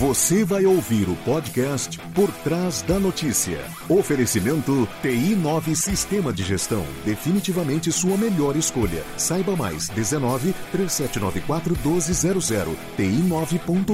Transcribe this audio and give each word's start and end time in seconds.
Você 0.00 0.44
vai 0.46 0.64
ouvir 0.64 1.10
o 1.10 1.16
podcast 1.26 1.98
Por 2.14 2.32
Trás 2.42 2.80
da 2.80 2.98
Notícia. 2.98 3.60
Oferecimento 3.86 4.88
TI9 5.02 5.74
Sistema 5.74 6.32
de 6.32 6.42
Gestão. 6.42 6.86
Definitivamente 7.04 7.92
sua 7.92 8.16
melhor 8.16 8.56
escolha. 8.56 9.04
Saiba 9.18 9.54
mais 9.54 9.90
19 9.90 10.54
3794 10.72 11.76
1200 11.84 12.50
ti9.com.br. 12.96 13.90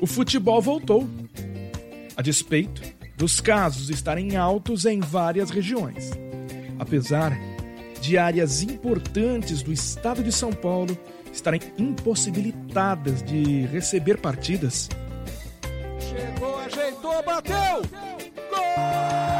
O 0.00 0.06
futebol 0.06 0.62
voltou 0.62 1.08
a 2.16 2.22
despeito 2.22 2.82
dos 3.16 3.40
casos 3.40 3.90
estarem 3.90 4.36
altos 4.36 4.84
em 4.86 5.00
várias 5.00 5.50
regiões. 5.50 6.10
Apesar 6.78 7.36
de 8.00 8.18
áreas 8.18 8.62
importantes 8.62 9.62
do 9.62 9.72
estado 9.72 10.22
de 10.22 10.32
São 10.32 10.52
Paulo 10.52 10.96
estarem 11.32 11.60
impossibilitadas 11.78 13.22
de 13.22 13.66
receber 13.66 14.18
partidas. 14.18 14.88
Chegou, 16.00 16.58
ajeitou, 16.60 17.22
bateu! 17.22 17.82
Gol! 18.50 19.36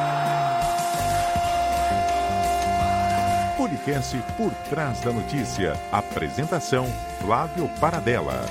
Podcast 3.56 4.16
Por 4.36 4.52
Trás 4.68 5.00
da 5.00 5.12
Notícia. 5.12 5.72
Apresentação: 5.90 6.86
Flávio 7.20 7.68
Paradela. 7.80 8.44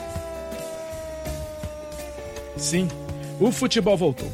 Sim, 2.58 2.88
o 3.40 3.52
futebol 3.52 3.98
voltou. 3.98 4.32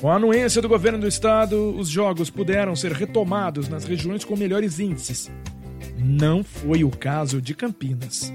Com 0.00 0.10
a 0.10 0.16
anuência 0.16 0.62
do 0.62 0.68
governo 0.68 0.98
do 0.98 1.06
estado, 1.06 1.76
os 1.76 1.88
jogos 1.88 2.30
puderam 2.30 2.74
ser 2.74 2.92
retomados 2.92 3.68
nas 3.68 3.84
regiões 3.84 4.24
com 4.24 4.34
melhores 4.34 4.80
índices. 4.80 5.30
Não 5.98 6.42
foi 6.42 6.82
o 6.82 6.90
caso 6.90 7.40
de 7.40 7.54
Campinas. 7.54 8.32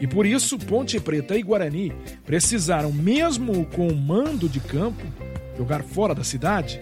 E 0.00 0.06
por 0.06 0.24
isso, 0.24 0.58
Ponte 0.58 0.98
Preta 0.98 1.36
e 1.36 1.42
Guarani 1.42 1.92
precisaram, 2.24 2.90
mesmo 2.90 3.66
com 3.66 3.88
o 3.88 3.94
mando 3.94 4.48
de 4.48 4.58
campo, 4.58 5.04
jogar 5.56 5.82
fora 5.82 6.14
da 6.14 6.24
cidade. 6.24 6.80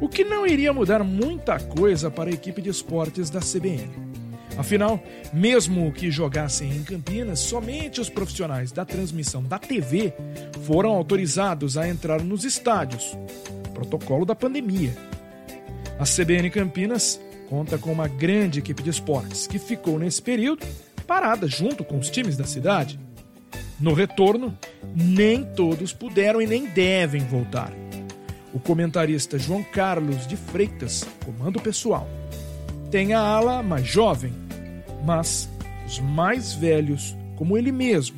O 0.00 0.08
que 0.08 0.24
não 0.24 0.46
iria 0.46 0.72
mudar 0.72 1.02
muita 1.02 1.58
coisa 1.58 2.10
para 2.10 2.28
a 2.28 2.34
equipe 2.34 2.60
de 2.60 2.68
esportes 2.68 3.30
da 3.30 3.40
CBN. 3.40 4.11
Afinal, 4.56 5.02
mesmo 5.32 5.90
que 5.92 6.10
jogassem 6.10 6.70
em 6.70 6.82
Campinas, 6.82 7.40
somente 7.40 8.00
os 8.00 8.10
profissionais 8.10 8.70
da 8.70 8.84
transmissão 8.84 9.42
da 9.42 9.58
TV 9.58 10.12
foram 10.64 10.90
autorizados 10.90 11.78
a 11.78 11.88
entrar 11.88 12.22
nos 12.22 12.44
estádios. 12.44 13.16
Protocolo 13.72 14.26
da 14.26 14.34
pandemia. 14.34 14.94
A 15.98 16.04
CBN 16.04 16.50
Campinas 16.50 17.20
conta 17.48 17.78
com 17.78 17.92
uma 17.92 18.08
grande 18.08 18.58
equipe 18.58 18.82
de 18.82 18.90
esportes 18.90 19.46
que 19.46 19.58
ficou 19.58 19.98
nesse 19.98 20.20
período 20.20 20.66
parada 21.06 21.46
junto 21.46 21.84
com 21.84 21.98
os 21.98 22.10
times 22.10 22.36
da 22.36 22.44
cidade. 22.44 22.98
No 23.78 23.92
retorno, 23.94 24.56
nem 24.94 25.44
todos 25.44 25.92
puderam 25.92 26.40
e 26.40 26.46
nem 26.46 26.66
devem 26.66 27.22
voltar. 27.22 27.72
O 28.54 28.60
comentarista 28.60 29.38
João 29.38 29.62
Carlos 29.62 30.26
de 30.26 30.36
Freitas 30.36 31.04
comanda 31.24 31.58
o 31.58 31.62
pessoal. 31.62 32.08
Tem 32.90 33.14
a 33.14 33.20
ala 33.20 33.62
mais 33.62 33.86
jovem, 33.86 34.32
mas 35.04 35.48
os 35.86 35.98
mais 35.98 36.52
velhos, 36.54 37.16
como 37.36 37.56
ele 37.56 37.72
mesmo, 37.72 38.16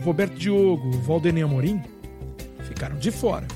o 0.00 0.04
Roberto 0.04 0.34
Diogo, 0.34 0.88
o 0.88 1.00
Valdemir 1.00 1.44
Amorim, 1.44 1.82
ficaram 2.62 2.96
de 2.96 3.10
fora. 3.10 3.46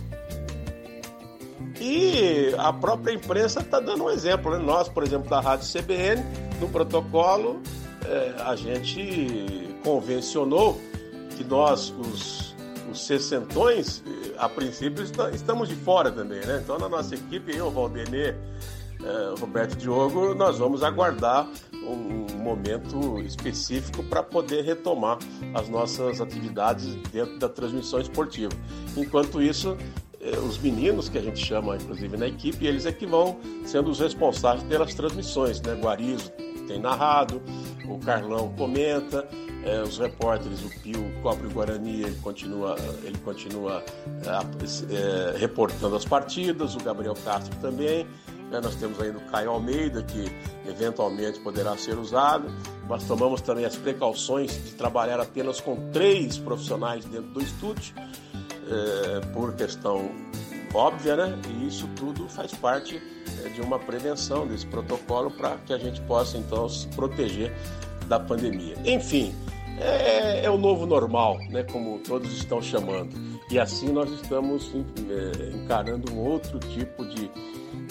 E 1.81 2.55
a 2.59 2.73
própria 2.73 3.13
imprensa 3.13 3.61
está 3.61 3.81
dando 3.81 4.05
um 4.05 4.11
exemplo. 4.11 4.51
Né? 4.51 4.59
Nós, 4.59 4.89
por 4.89 5.03
exemplo, 5.03 5.29
da 5.29 5.41
Rádio 5.41 5.67
CBN, 5.71 6.23
no 6.61 6.69
protocolo, 6.69 7.61
é, 8.05 8.35
a 8.43 8.57
gente 8.57 9.69
convencionou 9.85 10.81
que 11.37 11.45
nós, 11.45 11.91
os, 11.91 12.55
os 12.91 13.07
sessentões, 13.07 14.03
a 14.39 14.49
princípio, 14.49 15.05
estamos 15.35 15.69
de 15.69 15.75
fora 15.75 16.11
também. 16.11 16.41
Né? 16.41 16.61
Então, 16.63 16.79
na 16.79 16.89
nossa 16.89 17.15
equipe, 17.15 17.55
eu, 17.55 17.71
Valdemir, 17.71 18.35
é, 19.03 19.39
Roberto 19.39 19.77
Diogo, 19.77 20.35
nós 20.35 20.59
vamos 20.59 20.83
aguardar 20.83 21.47
um, 21.87 22.27
momento 22.43 23.21
específico 23.23 24.05
para 24.05 24.23
poder 24.23 24.63
retomar 24.63 25.19
as 25.53 25.69
nossas 25.69 26.21
atividades 26.21 26.95
dentro 27.11 27.39
da 27.39 27.49
transmissão 27.49 28.01
esportiva. 28.01 28.53
Enquanto 28.97 29.43
isso, 29.43 29.77
é, 30.21 30.39
os 30.39 30.59
meninos 30.59 31.09
que 31.09 31.19
a 31.19 31.23
gente 31.23 31.45
chama, 31.45 31.77
inclusive 31.77 32.17
na 32.17 32.29
equipe, 32.29 32.65
eles 32.67 32.87
é 32.87 32.93
que 32.93 33.07
vão 33.07 33.39
sendo 33.65 33.91
os 33.91 33.99
responsáveis 33.99 34.63
pelas 34.65 34.95
transmissões, 34.95 35.61
né? 35.61 35.75
Guarizo 35.75 36.31
tem 36.67 36.81
narrado, 36.81 37.41
o 37.89 37.99
Carlão 37.99 38.53
comenta, 38.57 39.27
é, 39.65 39.83
os 39.83 39.99
repórteres, 39.99 40.63
o 40.63 40.81
Pio 40.81 41.13
cobre 41.23 41.47
o 41.47 41.51
Guarani, 41.51 42.03
ele 42.03 42.17
continua, 42.17 42.77
ele 43.03 43.19
continua 43.19 43.83
é, 44.91 45.37
reportando 45.39 45.97
as 45.97 46.05
partidas, 46.05 46.75
o 46.75 46.79
Gabriel 46.79 47.15
Castro 47.25 47.57
também. 47.61 48.07
Né? 48.51 48.61
Nós 48.61 48.75
temos 48.77 49.01
ainda 49.01 49.19
o 49.19 49.31
Caio 49.31 49.51
Almeida, 49.51 50.03
que 50.03 50.31
eventualmente 50.69 51.41
poderá 51.41 51.77
ser 51.77 51.99
usado. 51.99 52.47
Nós 52.89 53.05
tomamos 53.05 53.41
também 53.41 53.65
as 53.65 53.77
precauções 53.77 54.53
de 54.53 54.75
trabalhar 54.75 55.21
apenas 55.21 55.61
com 55.61 55.91
três 55.91 56.39
profissionais 56.39 57.05
dentro 57.05 57.31
do 57.31 57.43
estúdio, 57.43 57.95
é, 58.69 59.21
por 59.33 59.55
questão 59.55 60.11
óbvia, 60.75 61.17
né? 61.17 61.39
E 61.49 61.67
isso 61.67 61.89
tudo 61.97 62.29
faz 62.29 62.53
parte 62.53 63.01
é, 63.45 63.49
de 63.49 63.61
uma 63.61 63.79
prevenção 63.79 64.47
desse 64.47 64.67
protocolo 64.67 65.31
para 65.31 65.57
que 65.59 65.73
a 65.73 65.79
gente 65.79 66.01
possa 66.03 66.37
então 66.37 66.69
se 66.69 66.87
proteger 66.89 67.53
da 68.09 68.21
pandemia. 68.21 68.77
Enfim, 68.85 69.35
é, 69.79 70.45
é, 70.45 70.51
o 70.51 70.59
novo 70.59 70.87
normal, 70.87 71.39
né? 71.51 71.63
Como 71.65 71.99
todos 72.01 72.33
estão 72.33 72.61
chamando. 72.63 73.15
E 73.51 73.59
assim 73.59 73.93
nós 73.93 74.11
estamos 74.11 74.71
é, 74.75 75.57
encarando 75.57 76.13
um 76.13 76.19
outro 76.19 76.59
tipo 76.59 77.05
de 77.07 77.31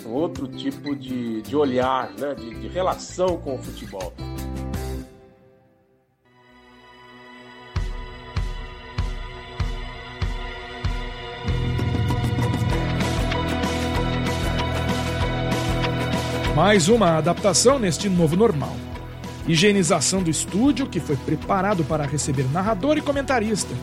um 0.05 0.11
outro 0.11 0.47
tipo 0.47 0.95
de, 0.95 1.41
de 1.41 1.55
olhar, 1.55 2.11
né? 2.11 2.35
de, 2.35 2.53
de 2.53 2.67
relação 2.67 3.37
com 3.37 3.55
o 3.55 3.57
futebol. 3.57 4.13
Mais 16.55 16.87
uma 16.87 17.17
adaptação 17.17 17.77
neste 17.77 18.07
novo 18.07 18.37
normal. 18.37 18.73
Higienização 19.45 20.23
do 20.23 20.29
estúdio, 20.29 20.87
que 20.87 21.01
foi 21.01 21.17
preparado 21.17 21.83
para 21.83 22.05
receber 22.05 22.49
narrador 22.51 22.97
e 22.97 23.01
comentarista. 23.01 23.75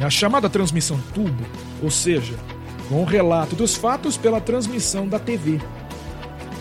É 0.00 0.04
a 0.04 0.10
chamada 0.10 0.50
transmissão 0.50 1.00
tubo, 1.14 1.44
ou 1.80 1.90
seja, 1.90 2.34
com 2.92 3.00
o 3.00 3.06
relato 3.06 3.56
dos 3.56 3.74
fatos 3.74 4.18
pela 4.18 4.38
transmissão 4.38 5.08
da 5.08 5.18
TV. 5.18 5.58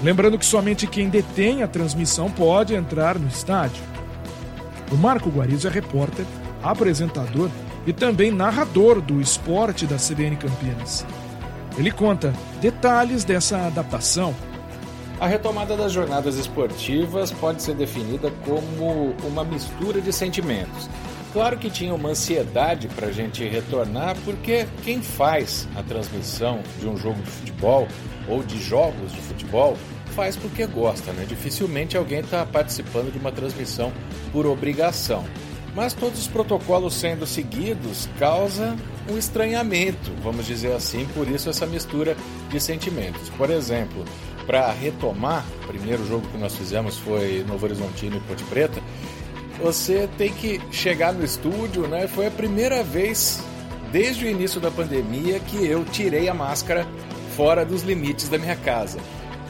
Lembrando 0.01 0.39
que 0.39 0.45
somente 0.45 0.87
quem 0.87 1.09
detém 1.09 1.61
a 1.61 1.67
transmissão 1.67 2.31
pode 2.31 2.73
entrar 2.73 3.19
no 3.19 3.27
estádio. 3.27 3.83
O 4.89 4.95
Marco 4.95 5.29
Guarizo 5.29 5.67
é 5.67 5.71
repórter, 5.71 6.25
apresentador 6.63 7.49
e 7.85 7.91
também 7.91 8.31
narrador 8.31 9.01
do 9.01 9.19
esporte 9.19 9.85
da 9.85 9.97
CBN 9.97 10.37
Campinas. 10.37 11.05
Ele 11.77 11.91
conta 11.91 12.33
detalhes 12.61 13.25
dessa 13.25 13.67
adaptação. 13.67 14.33
A 15.19 15.27
retomada 15.27 15.75
das 15.75 15.91
jornadas 15.91 16.37
esportivas 16.37 17.29
pode 17.29 17.61
ser 17.61 17.75
definida 17.75 18.31
como 18.45 19.13
uma 19.27 19.43
mistura 19.43 19.99
de 19.99 20.13
sentimentos 20.13 20.89
Claro 21.33 21.57
que 21.57 21.69
tinha 21.69 21.93
uma 21.93 22.09
ansiedade 22.09 22.89
para 22.89 23.07
a 23.07 23.11
gente 23.11 23.47
retornar, 23.47 24.17
porque 24.25 24.67
quem 24.83 25.01
faz 25.01 25.67
a 25.75 25.81
transmissão 25.81 26.61
de 26.77 26.87
um 26.87 26.97
jogo 26.97 27.21
de 27.21 27.31
futebol 27.31 27.87
ou 28.27 28.43
de 28.43 28.61
jogos 28.61 29.13
de 29.13 29.21
futebol 29.21 29.77
faz 30.11 30.35
porque 30.35 30.65
gosta, 30.65 31.13
né? 31.13 31.25
Dificilmente 31.25 31.95
alguém 31.95 32.19
está 32.19 32.45
participando 32.45 33.13
de 33.13 33.17
uma 33.17 33.31
transmissão 33.31 33.93
por 34.33 34.45
obrigação. 34.45 35.25
Mas 35.73 35.93
todos 35.93 36.19
os 36.19 36.27
protocolos 36.27 36.93
sendo 36.93 37.25
seguidos 37.25 38.09
causa 38.19 38.75
um 39.09 39.17
estranhamento, 39.17 40.11
vamos 40.21 40.45
dizer 40.45 40.73
assim, 40.73 41.05
por 41.13 41.29
isso 41.29 41.49
essa 41.49 41.65
mistura 41.65 42.17
de 42.49 42.59
sentimentos. 42.59 43.29
Por 43.29 43.49
exemplo, 43.49 44.03
para 44.45 44.69
retomar, 44.73 45.45
o 45.63 45.67
primeiro 45.67 46.05
jogo 46.05 46.27
que 46.27 46.37
nós 46.37 46.53
fizemos 46.55 46.97
foi 46.97 47.45
Novo 47.47 47.65
Horizontino 47.65 48.17
e 48.17 48.19
Ponte 48.19 48.43
Preta, 48.43 48.81
você 49.61 50.09
tem 50.17 50.33
que 50.33 50.59
chegar 50.71 51.13
no 51.13 51.23
estúdio, 51.23 51.87
né? 51.87 52.07
Foi 52.07 52.27
a 52.27 52.31
primeira 52.31 52.83
vez 52.83 53.43
desde 53.91 54.25
o 54.25 54.29
início 54.29 54.59
da 54.59 54.71
pandemia 54.71 55.39
que 55.39 55.65
eu 55.65 55.85
tirei 55.85 56.27
a 56.27 56.33
máscara 56.33 56.87
fora 57.35 57.63
dos 57.63 57.83
limites 57.83 58.27
da 58.27 58.37
minha 58.37 58.55
casa. 58.55 58.99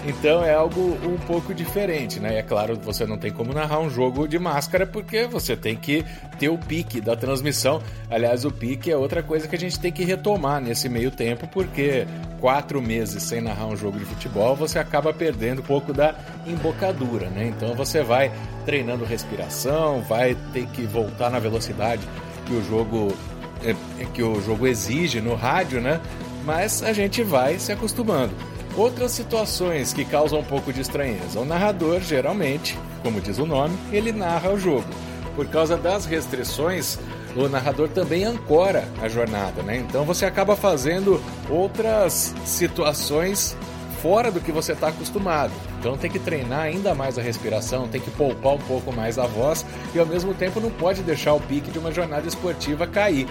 Então 0.06 0.44
é 0.44 0.54
algo 0.54 0.98
um 1.04 1.18
pouco 1.28 1.54
diferente, 1.54 2.20
né? 2.20 2.40
É 2.40 2.42
claro, 2.42 2.76
você 2.76 3.06
não 3.06 3.18
tem 3.18 3.32
como 3.32 3.54
narrar 3.54 3.80
um 3.80 3.90
jogo 3.90 4.28
de 4.28 4.40
máscara 4.40 4.88
porque 4.88 5.28
você 5.28 5.56
tem 5.56 5.76
que 5.76 6.04
ter 6.40 6.50
o 6.50 6.58
pique 6.58 7.00
da 7.00 7.16
transmissão. 7.16 7.82
Aliás, 8.10 8.44
o 8.44 8.52
pique 8.52 8.90
é 8.90 8.98
outra 8.98 9.22
coisa 9.22 9.48
que 9.48 9.56
a 9.56 9.60
gente 9.60 9.80
tem 9.80 9.92
que 9.92 10.04
retomar 10.04 10.60
nesse 10.60 10.90
meio 10.90 11.12
tempo, 11.12 11.48
porque 11.48 12.08
quatro 12.40 12.82
meses 12.82 13.22
sem 13.22 13.42
narrar 13.42 13.68
um 13.68 13.78
jogo 13.78 14.00
de 14.00 14.06
futebol, 14.06 14.56
você 14.56 14.80
acaba 14.80 15.14
perdendo 15.14 15.62
um 15.62 15.66
pouco 15.66 15.94
da 15.94 16.16
embocadura, 16.48 17.30
né? 17.30 17.54
Então 17.56 17.76
você 17.76 18.02
vai 18.02 18.32
treinando 18.66 19.06
respiração, 19.06 20.02
vai 20.02 20.36
ter 20.52 20.66
que 20.68 20.82
voltar 20.82 21.30
na 21.30 21.38
velocidade 21.38 22.02
que 22.48 22.54
o 22.54 22.64
jogo 22.64 23.16
é, 23.64 23.76
que 24.16 24.24
o 24.24 24.42
jogo 24.42 24.66
exige 24.66 25.22
no 25.22 25.36
rádio, 25.36 25.80
né? 25.80 26.02
Mas 26.44 26.82
a 26.82 26.92
gente 26.92 27.22
vai 27.22 27.60
se 27.60 27.72
acostumando. 27.72 28.34
Outras 28.76 29.12
situações 29.12 29.92
que 29.94 30.06
causam 30.06 30.40
um 30.40 30.44
pouco 30.44 30.72
de 30.72 30.82
estranheza. 30.82 31.40
O 31.40 31.46
narrador, 31.46 32.00
geralmente, 32.00 32.78
como 33.04 33.20
diz 33.20 33.38
o 33.38 33.46
nome, 33.46 33.78
ele 33.92 34.12
narra 34.12 34.50
o 34.50 34.60
jogo. 34.60 34.88
Por 35.36 35.48
causa 35.48 35.76
das 35.78 36.06
restrições, 36.06 36.98
o 37.36 37.48
narrador 37.48 37.90
também 37.90 38.24
ancora 38.24 38.88
a 39.02 39.08
jornada, 39.08 39.62
né? 39.62 39.78
Então 39.78 40.06
você 40.06 40.26
acaba 40.26 40.56
fazendo 40.56 41.22
outras 41.50 42.34
situações 42.46 43.56
fora 44.02 44.32
do 44.32 44.40
que 44.40 44.52
você 44.52 44.74
está 44.74 44.88
acostumado. 44.88 45.52
Então 45.80 45.98
tem 45.98 46.10
que 46.10 46.20
treinar 46.20 46.62
ainda 46.62 46.96
mais 46.96 47.18
a 47.18 47.22
respiração, 47.22 47.88
tem 47.88 48.02
que 48.02 48.12
poupar 48.12 48.54
um 48.54 48.60
pouco 48.60 48.92
mais 48.92 49.20
a 49.20 49.26
voz 49.26 49.66
e 49.94 50.00
ao 50.00 50.06
mesmo 50.06 50.34
tempo 50.34 50.60
não 50.60 50.72
pode 50.72 51.04
deixar 51.04 51.34
o 51.34 51.40
pique 51.40 51.72
de 51.72 51.80
uma 51.80 51.92
jornada 51.92 52.28
esportiva 52.28 52.88
cair. 52.88 53.28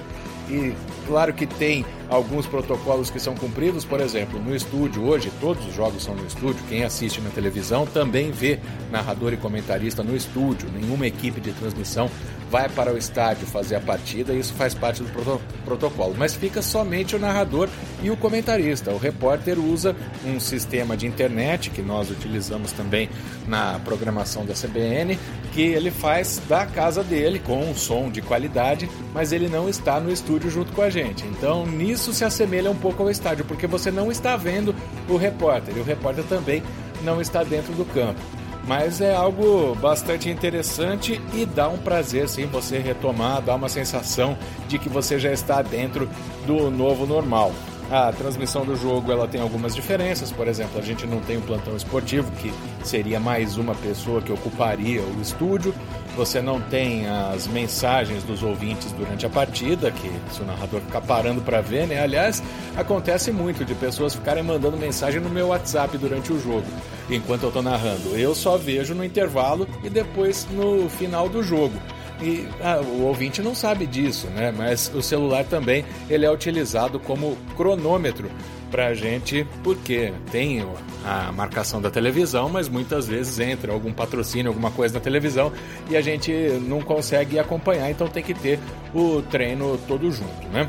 E 0.48 0.74
claro 1.10 1.34
que 1.34 1.44
tem 1.44 1.84
alguns 2.08 2.46
protocolos 2.46 3.10
que 3.10 3.18
são 3.18 3.34
cumpridos, 3.34 3.84
por 3.84 4.00
exemplo, 4.00 4.40
no 4.40 4.54
estúdio 4.54 5.04
hoje, 5.04 5.28
todos 5.40 5.66
os 5.66 5.74
jogos 5.74 6.04
são 6.04 6.14
no 6.14 6.24
estúdio, 6.24 6.62
quem 6.68 6.84
assiste 6.84 7.20
na 7.20 7.30
televisão 7.30 7.84
também 7.84 8.30
vê 8.30 8.60
narrador 8.92 9.32
e 9.32 9.36
comentarista 9.36 10.04
no 10.04 10.14
estúdio, 10.14 10.70
nenhuma 10.72 11.08
equipe 11.08 11.40
de 11.40 11.50
transmissão 11.50 12.08
vai 12.50 12.68
para 12.68 12.92
o 12.92 12.98
estádio 12.98 13.46
fazer 13.46 13.76
a 13.76 13.80
partida, 13.80 14.32
isso 14.34 14.52
faz 14.54 14.74
parte 14.74 15.02
do 15.02 15.08
proto 15.10 15.40
protocolo, 15.64 16.14
mas 16.18 16.34
fica 16.34 16.60
somente 16.60 17.14
o 17.14 17.18
narrador 17.18 17.68
e 18.02 18.10
o 18.10 18.16
comentarista. 18.16 18.90
O 18.90 18.98
repórter 18.98 19.56
usa 19.56 19.94
um 20.26 20.40
sistema 20.40 20.96
de 20.96 21.06
internet 21.06 21.70
que 21.70 21.80
nós 21.80 22.10
utilizamos 22.10 22.72
também 22.72 23.08
na 23.46 23.78
programação 23.84 24.44
da 24.44 24.52
CBN, 24.52 25.16
que 25.52 25.62
ele 25.62 25.92
faz 25.92 26.42
da 26.48 26.66
casa 26.66 27.04
dele 27.04 27.38
com 27.38 27.70
um 27.70 27.74
som 27.74 28.10
de 28.10 28.20
qualidade, 28.20 28.90
mas 29.14 29.30
ele 29.30 29.48
não 29.48 29.68
está 29.68 30.00
no 30.00 30.10
estúdio 30.10 30.50
junto 30.50 30.72
com 30.72 30.82
a 30.82 30.90
gente. 30.90 30.99
Então, 31.02 31.66
nisso 31.66 32.12
se 32.12 32.24
assemelha 32.24 32.70
um 32.70 32.76
pouco 32.76 33.02
ao 33.02 33.10
estádio, 33.10 33.44
porque 33.44 33.66
você 33.66 33.90
não 33.90 34.10
está 34.10 34.36
vendo 34.36 34.74
o 35.08 35.16
repórter 35.16 35.76
e 35.76 35.80
o 35.80 35.84
repórter 35.84 36.24
também 36.24 36.62
não 37.02 37.20
está 37.20 37.42
dentro 37.42 37.72
do 37.72 37.84
campo. 37.84 38.20
Mas 38.66 39.00
é 39.00 39.14
algo 39.14 39.74
bastante 39.76 40.28
interessante 40.28 41.20
e 41.32 41.46
dá 41.46 41.68
um 41.68 41.78
prazer 41.78 42.28
sim 42.28 42.46
você 42.46 42.78
retomar, 42.78 43.40
dá 43.40 43.54
uma 43.54 43.68
sensação 43.68 44.36
de 44.68 44.78
que 44.78 44.88
você 44.88 45.18
já 45.18 45.32
está 45.32 45.62
dentro 45.62 46.08
do 46.46 46.70
novo 46.70 47.06
normal. 47.06 47.52
A 47.90 48.12
transmissão 48.12 48.64
do 48.64 48.76
jogo 48.76 49.10
ela 49.10 49.26
tem 49.26 49.40
algumas 49.40 49.74
diferenças, 49.74 50.30
por 50.30 50.46
exemplo, 50.46 50.78
a 50.78 50.82
gente 50.82 51.04
não 51.08 51.20
tem 51.20 51.38
um 51.38 51.40
plantão 51.40 51.74
esportivo, 51.76 52.30
que 52.32 52.52
seria 52.84 53.18
mais 53.18 53.56
uma 53.56 53.74
pessoa 53.74 54.22
que 54.22 54.30
ocuparia 54.30 55.02
o 55.02 55.20
estúdio. 55.20 55.74
Você 56.16 56.42
não 56.42 56.60
tem 56.60 57.06
as 57.08 57.46
mensagens 57.46 58.22
dos 58.24 58.42
ouvintes 58.42 58.92
durante 58.92 59.24
a 59.24 59.30
partida, 59.30 59.90
que 59.90 60.10
se 60.32 60.42
o 60.42 60.44
narrador 60.44 60.80
ficar 60.80 61.00
parando 61.00 61.40
para 61.40 61.60
ver, 61.60 61.86
né? 61.86 62.02
Aliás, 62.02 62.42
acontece 62.76 63.30
muito 63.30 63.64
de 63.64 63.74
pessoas 63.74 64.14
ficarem 64.14 64.42
mandando 64.42 64.76
mensagem 64.76 65.20
no 65.20 65.30
meu 65.30 65.48
WhatsApp 65.48 65.96
durante 65.96 66.32
o 66.32 66.40
jogo, 66.40 66.66
enquanto 67.08 67.44
eu 67.44 67.48
estou 67.48 67.62
narrando. 67.62 68.16
Eu 68.16 68.34
só 68.34 68.56
vejo 68.56 68.94
no 68.94 69.04
intervalo 69.04 69.66
e 69.82 69.88
depois 69.88 70.46
no 70.50 70.88
final 70.88 71.28
do 71.28 71.42
jogo. 71.42 71.74
E 72.22 72.46
ah, 72.62 72.80
o 72.80 73.04
ouvinte 73.04 73.40
não 73.40 73.54
sabe 73.54 73.86
disso, 73.86 74.26
né? 74.28 74.52
Mas 74.54 74.92
o 74.94 75.00
celular 75.00 75.44
também 75.44 75.84
ele 76.08 76.26
é 76.26 76.30
utilizado 76.30 77.00
como 77.00 77.36
cronômetro 77.56 78.30
para 78.70 78.86
a 78.86 78.94
gente, 78.94 79.46
porque 79.62 80.12
tem 80.30 80.64
a 81.04 81.32
marcação 81.32 81.80
da 81.80 81.90
televisão, 81.90 82.48
mas 82.48 82.68
muitas 82.68 83.08
vezes 83.08 83.38
entra 83.38 83.72
algum 83.72 83.92
patrocínio, 83.92 84.48
alguma 84.48 84.70
coisa 84.70 84.94
na 84.94 85.00
televisão 85.00 85.52
e 85.88 85.96
a 85.96 86.00
gente 86.00 86.32
não 86.66 86.80
consegue 86.80 87.38
acompanhar, 87.38 87.90
então 87.90 88.06
tem 88.06 88.22
que 88.22 88.34
ter 88.34 88.58
o 88.94 89.22
treino 89.22 89.78
todo 89.86 90.10
junto, 90.10 90.48
né? 90.52 90.68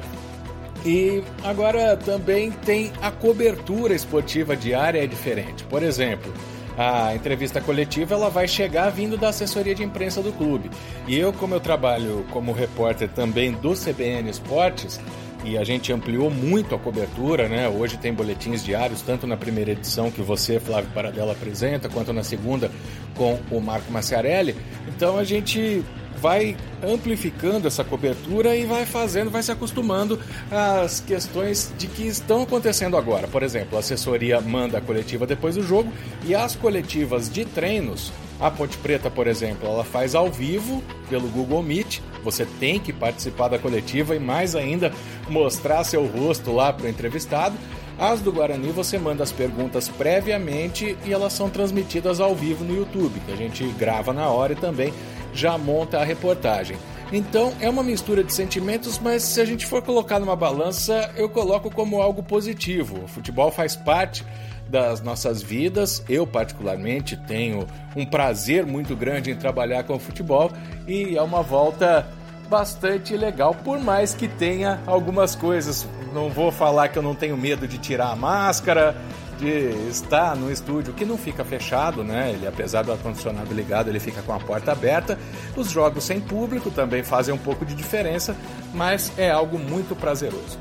E 0.84 1.24
agora 1.44 1.96
também 1.96 2.52
tem 2.52 2.92
a 3.02 3.12
cobertura 3.12 3.94
esportiva 3.94 4.56
diária 4.56 5.04
é 5.04 5.06
diferente. 5.06 5.64
Por 5.66 5.84
exemplo, 5.84 6.34
a 6.78 7.14
entrevista 7.14 7.62
coletiva 7.62 8.16
ela 8.16 8.30
vai 8.30 8.48
chegar 8.48 8.90
vindo 8.90 9.16
da 9.16 9.30
assessoria 9.30 9.76
de 9.76 9.84
imprensa 9.84 10.22
do 10.24 10.32
clube. 10.32 10.72
E 11.08 11.18
eu, 11.18 11.32
como 11.34 11.54
eu 11.54 11.60
trabalho 11.60 12.26
como 12.32 12.52
repórter 12.52 13.10
também 13.10 13.52
do 13.52 13.74
CBN 13.74 14.30
Esportes, 14.30 15.00
e 15.44 15.58
a 15.58 15.64
gente 15.64 15.92
ampliou 15.92 16.30
muito 16.30 16.76
a 16.76 16.80
cobertura, 16.80 17.50
né? 17.50 17.68
Hoje 17.68 17.98
tem 17.98 18.14
boletins 18.14 18.64
diários, 18.64 19.02
tanto 19.02 19.26
na 19.26 19.36
primeira 19.36 19.72
edição 19.72 20.12
que 20.12 20.22
você, 20.22 20.60
Flávio 20.60 20.90
Paradela, 20.94 21.32
apresenta, 21.32 21.90
quanto 21.90 22.14
na 22.14 22.24
segunda 22.24 22.70
com 23.16 23.40
o 23.50 23.60
Marco 23.60 23.92
Maciarelli. 23.92 24.56
Então 24.88 25.18
a 25.18 25.24
gente 25.24 25.84
vai 26.18 26.56
amplificando 26.84 27.68
essa 27.68 27.84
cobertura 27.84 28.56
e 28.56 28.66
vai 28.66 28.86
fazendo, 28.86 29.30
vai 29.30 29.44
se 29.44 29.52
acostumando 29.52 30.20
às 30.50 31.00
questões 31.00 31.74
de 31.78 31.88
que 31.88 32.08
estão 32.08 32.44
acontecendo 32.44 32.98
agora. 32.98 33.28
Por 33.28 33.44
exemplo, 33.44 33.78
a 33.78 33.80
assessoria 33.80 34.42
manda 34.42 34.78
a 34.78 34.82
coletiva 34.82 35.26
depois 35.26 35.56
do 35.56 35.64
jogo 35.64 35.92
e 36.26 36.36
as 36.36 36.56
coletivas 36.56 37.30
de 37.30 37.46
treinos, 37.46 38.12
a 38.42 38.50
Ponte 38.50 38.76
Preta, 38.78 39.08
por 39.08 39.28
exemplo, 39.28 39.70
ela 39.70 39.84
faz 39.84 40.16
ao 40.16 40.32
vivo 40.32 40.82
pelo 41.08 41.28
Google 41.28 41.62
Meet. 41.62 42.00
Você 42.24 42.44
tem 42.60 42.80
que 42.80 42.92
participar 42.92 43.50
da 43.50 43.60
coletiva 43.60 44.16
e 44.16 44.20
mais 44.20 44.56
ainda 44.56 44.92
mostrar 45.30 45.84
seu 45.84 46.08
rosto 46.08 46.52
lá 46.52 46.74
para 46.74 46.88
o 46.88 46.90
entrevistado. 46.90 47.56
As 48.00 48.20
do 48.20 48.32
Guarani 48.32 48.72
você 48.72 48.98
manda 48.98 49.22
as 49.22 49.32
perguntas 49.32 49.88
previamente 49.88 50.98
e 51.06 51.14
elas 51.14 51.34
são 51.34 51.52
transmitidas 51.52 52.20
ao 52.20 52.34
vivo 52.34 52.64
no 52.64 52.76
YouTube, 52.76 53.20
que 53.20 53.32
a 53.32 53.36
gente 53.36 53.64
grava 53.78 54.12
na 54.12 54.28
hora 54.28 54.54
e 54.54 54.56
também 54.56 54.92
já 55.34 55.58
monta 55.58 56.00
a 56.00 56.04
reportagem. 56.04 56.78
Então 57.12 57.54
é 57.60 57.70
uma 57.70 57.84
mistura 57.84 58.24
de 58.24 58.34
sentimentos, 58.34 58.98
mas 58.98 59.24
se 59.24 59.42
a 59.42 59.46
gente 59.46 59.66
for 59.66 59.82
colocar 59.82 60.20
numa 60.20 60.36
balança, 60.36 61.12
eu 61.18 61.30
coloco 61.30 61.70
como 61.70 62.02
algo 62.02 62.24
positivo. 62.24 63.04
O 63.04 63.08
futebol 63.08 63.52
faz 63.52 63.76
parte 63.76 64.26
das 64.70 65.02
nossas 65.02 65.42
vidas. 65.42 66.04
Eu, 66.08 66.26
particularmente, 66.26 67.18
tenho 67.18 67.68
um 67.96 68.06
prazer 68.06 68.66
muito 68.66 68.96
grande 68.96 69.30
em 69.30 69.36
trabalhar 69.36 69.84
com 69.84 69.96
o 69.96 70.00
futebol 70.00 70.50
e 70.88 71.18
é 71.18 71.22
uma 71.22 71.42
volta 71.42 72.08
bastante 72.52 73.16
legal, 73.16 73.56
por 73.56 73.80
mais 73.80 74.14
que 74.14 74.28
tenha 74.28 74.82
algumas 74.86 75.36
coisas. 75.36 75.88
Não 76.14 76.30
vou 76.30 76.52
falar 76.52 76.90
que 76.90 77.00
eu 77.00 77.02
não 77.02 77.16
tenho 77.16 77.38
medo 77.38 77.66
de 77.66 77.78
tirar 77.78 78.12
a 78.12 78.16
máscara, 78.16 78.94
de 79.40 79.70
estar 79.90 80.36
no 80.36 80.52
estúdio 80.52 80.94
que 80.94 81.06
não 81.06 81.18
fica 81.18 81.46
fechado, 81.46 82.04
né? 82.04 82.32
Ele, 82.32 82.46
apesar 82.46 82.84
do 82.84 82.92
ar-condicionado 82.92 83.54
ligado, 83.54 83.88
ele 83.88 84.02
fica 84.02 84.22
com 84.22 84.34
a 84.34 84.40
porta 84.40 84.74
aberta. 84.74 85.18
Os 85.56 85.72
jogos 85.72 86.04
sem 86.04 86.20
público 86.20 86.70
também 86.70 87.04
fazem 87.04 87.34
um 87.34 87.38
pouco 87.38 87.66
de 87.66 87.74
diferença, 87.74 88.36
mas 88.74 89.14
é 89.18 89.32
algo 89.32 89.58
muito 89.58 89.96
prazeroso. 89.96 90.60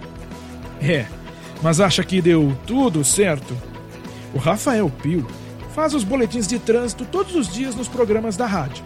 É, 0.80 1.06
mas 1.60 1.80
acha 1.80 2.04
que 2.04 2.22
deu 2.22 2.56
tudo 2.68 3.04
certo? 3.04 3.52
O 4.32 4.38
Rafael 4.38 4.88
Pio 5.02 5.26
faz 5.74 5.92
os 5.92 6.04
boletins 6.04 6.46
de 6.46 6.60
trânsito 6.60 7.04
todos 7.04 7.34
os 7.34 7.52
dias 7.52 7.74
nos 7.74 7.88
programas 7.88 8.36
da 8.36 8.46
rádio 8.46 8.84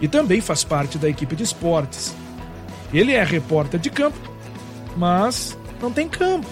e 0.00 0.06
também 0.06 0.40
faz 0.40 0.62
parte 0.62 0.96
da 0.96 1.08
equipe 1.08 1.34
de 1.34 1.42
esportes. 1.42 2.14
Ele 2.92 3.12
é 3.12 3.22
repórter 3.22 3.80
de 3.80 3.90
campo, 3.90 4.18
mas 4.96 5.58
não 5.80 5.92
tem 5.92 6.08
campo. 6.08 6.48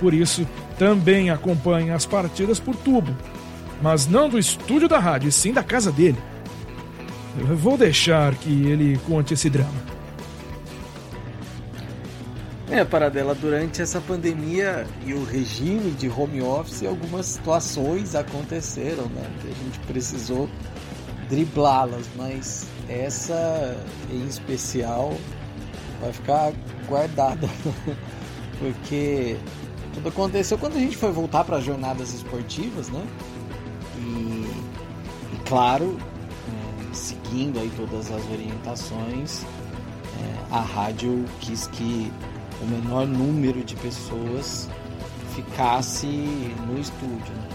Por 0.00 0.12
isso, 0.12 0.46
também 0.78 1.30
acompanha 1.30 1.94
as 1.94 2.06
partidas 2.06 2.58
por 2.58 2.74
tubo, 2.76 3.14
mas 3.80 4.06
não 4.06 4.28
do 4.28 4.38
estúdio 4.38 4.88
da 4.88 4.98
rádio, 4.98 5.28
e 5.28 5.32
sim 5.32 5.52
da 5.52 5.62
casa 5.62 5.92
dele. 5.92 6.18
Eu 7.38 7.56
vou 7.56 7.76
deixar 7.76 8.34
que 8.34 8.50
ele 8.66 8.98
conte 9.06 9.34
esse 9.34 9.50
drama. 9.50 9.94
É, 12.70 12.84
Paradela, 12.84 13.34
durante 13.34 13.82
essa 13.82 14.00
pandemia 14.00 14.86
e 15.06 15.12
o 15.14 15.22
regime 15.24 15.90
de 15.92 16.08
home 16.08 16.40
office, 16.42 16.82
algumas 16.84 17.26
situações 17.26 18.14
aconteceram, 18.14 19.04
né? 19.04 19.30
Que 19.40 19.48
a 19.48 19.64
gente 19.64 19.78
precisou 19.86 20.48
driblá-las, 21.28 22.08
mas 22.16 22.66
essa 22.88 23.76
em 24.10 24.26
especial 24.26 25.14
vai 26.04 26.12
ficar 26.12 26.52
guardada, 26.86 27.48
porque 28.60 29.38
tudo 29.94 30.08
aconteceu 30.10 30.58
quando 30.58 30.76
a 30.76 30.80
gente 30.80 30.96
foi 30.96 31.10
voltar 31.10 31.44
para 31.44 31.56
as 31.56 31.64
jornadas 31.64 32.12
esportivas, 32.12 32.90
né? 32.90 33.06
E, 33.96 34.00
e 35.32 35.38
claro, 35.46 35.96
é, 36.48 36.94
seguindo 36.94 37.58
aí 37.58 37.72
todas 37.74 38.12
as 38.12 38.30
orientações, 38.30 39.44
é, 39.44 40.54
a 40.54 40.60
rádio 40.60 41.24
quis 41.40 41.66
que 41.68 42.12
o 42.60 42.66
menor 42.66 43.06
número 43.06 43.64
de 43.64 43.74
pessoas 43.76 44.68
ficasse 45.34 46.06
no 46.06 46.78
estúdio. 46.78 47.34
Né? 47.34 47.48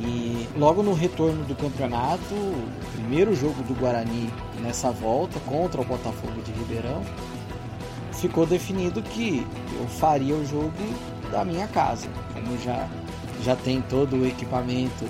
E 0.00 0.48
logo 0.58 0.82
no 0.82 0.92
retorno 0.92 1.44
do 1.44 1.54
campeonato, 1.54 2.34
o 2.34 2.92
primeiro 2.92 3.34
jogo 3.34 3.62
do 3.62 3.74
Guarani 3.74 4.30
nessa 4.60 4.90
volta 4.90 5.40
contra 5.40 5.80
o 5.80 5.84
Botafogo 5.84 6.42
de 6.42 6.52
Ribeirão, 6.52 7.02
ficou 8.24 8.46
definido 8.46 9.02
que 9.02 9.46
eu 9.78 9.86
faria 9.86 10.34
o 10.34 10.46
jogo 10.46 10.72
da 11.30 11.44
minha 11.44 11.68
casa. 11.68 12.08
Como 12.32 12.58
já, 12.58 12.88
já 13.42 13.54
tem 13.54 13.82
todo 13.82 14.16
o 14.16 14.26
equipamento 14.26 15.04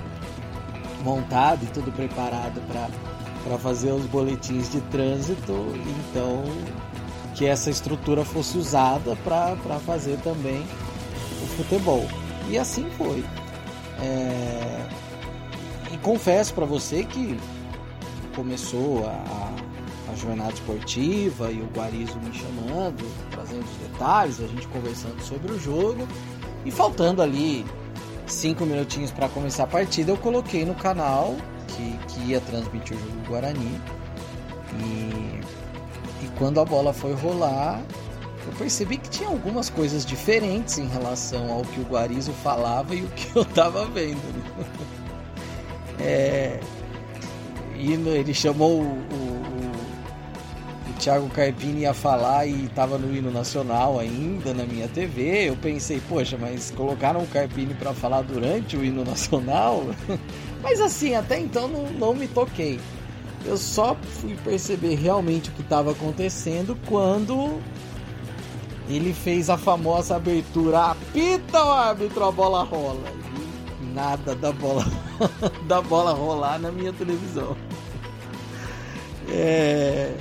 montado 1.04 1.62
e 1.62 1.66
tudo 1.66 1.92
preparado 1.92 2.60
para 3.44 3.58
fazer 3.58 3.92
os 3.92 4.04
boletins 4.06 4.68
de 4.68 4.80
trânsito, 4.80 5.52
então 6.10 6.42
que 7.36 7.46
essa 7.46 7.70
estrutura 7.70 8.24
fosse 8.24 8.58
usada 8.58 9.16
para 9.22 9.78
fazer 9.86 10.18
também 10.18 10.64
o 11.40 11.46
futebol. 11.56 12.04
E 12.48 12.58
assim 12.58 12.86
foi. 12.98 13.24
É... 14.00 14.86
E 15.92 15.96
confesso 15.98 16.52
para 16.52 16.64
você 16.64 17.04
que 17.04 17.38
começou 18.34 19.06
a, 19.06 19.52
jornada 20.14 20.52
esportiva 20.52 21.50
e 21.50 21.60
o 21.60 21.66
Guarizo 21.66 22.18
me 22.18 22.32
chamando, 22.32 23.04
trazendo 23.30 23.64
os 23.64 23.88
detalhes, 23.88 24.40
a 24.40 24.46
gente 24.46 24.66
conversando 24.68 25.20
sobre 25.22 25.52
o 25.52 25.58
jogo 25.58 26.06
e 26.64 26.70
faltando 26.70 27.22
ali 27.22 27.64
cinco 28.26 28.64
minutinhos 28.64 29.10
para 29.10 29.28
começar 29.28 29.64
a 29.64 29.66
partida, 29.66 30.10
eu 30.10 30.16
coloquei 30.16 30.64
no 30.64 30.74
canal 30.74 31.36
que, 31.68 31.98
que 32.08 32.20
ia 32.30 32.40
transmitir 32.40 32.96
o 32.96 33.00
jogo 33.00 33.12
do 33.22 33.28
Guarani 33.28 33.80
e, 34.80 36.24
e 36.24 36.28
quando 36.38 36.60
a 36.60 36.64
bola 36.64 36.92
foi 36.92 37.12
rolar 37.14 37.82
eu 38.46 38.52
percebi 38.52 38.98
que 38.98 39.08
tinha 39.08 39.28
algumas 39.28 39.70
coisas 39.70 40.04
diferentes 40.04 40.78
em 40.78 40.86
relação 40.86 41.50
ao 41.50 41.62
que 41.62 41.80
o 41.80 41.84
Guarizo 41.84 42.32
falava 42.32 42.94
e 42.94 43.02
o 43.02 43.08
que 43.08 43.30
eu 43.36 43.42
estava 43.42 43.84
vendo. 43.86 44.16
Né? 44.16 44.64
É, 46.00 46.58
e 47.76 47.92
ele 47.92 48.34
chamou 48.34 48.82
o 48.82 49.13
Thiago 51.04 51.28
Carpini 51.28 51.84
a 51.84 51.92
falar 51.92 52.46
e 52.46 52.64
estava 52.64 52.96
no 52.96 53.14
hino 53.14 53.30
nacional 53.30 54.00
ainda 54.00 54.54
na 54.54 54.64
minha 54.64 54.88
TV. 54.88 55.50
Eu 55.50 55.54
pensei, 55.54 56.00
poxa, 56.08 56.38
mas 56.40 56.70
colocaram 56.70 57.20
o 57.22 57.26
Carpini 57.26 57.74
para 57.74 57.92
falar 57.92 58.22
durante 58.22 58.74
o 58.74 58.82
hino 58.82 59.04
nacional? 59.04 59.84
mas 60.62 60.80
assim, 60.80 61.14
até 61.14 61.38
então 61.38 61.68
não, 61.68 61.90
não 61.90 62.14
me 62.14 62.26
toquei. 62.26 62.80
Eu 63.44 63.58
só 63.58 63.94
fui 64.02 64.34
perceber 64.36 64.94
realmente 64.94 65.50
o 65.50 65.52
que 65.52 65.60
estava 65.60 65.90
acontecendo 65.90 66.74
quando 66.86 67.60
ele 68.88 69.12
fez 69.12 69.50
a 69.50 69.58
famosa 69.58 70.16
abertura, 70.16 70.92
apita 70.92 71.62
o 71.62 71.70
árbitro, 71.70 72.24
a 72.24 72.32
bola 72.32 72.62
rola. 72.62 73.12
E 73.82 73.84
nada 73.92 74.34
da 74.34 74.52
bola, 74.52 74.86
da 75.68 75.82
bola 75.82 76.14
rolar 76.14 76.58
na 76.58 76.72
minha 76.72 76.94
televisão. 76.94 77.54
É... 79.28 80.14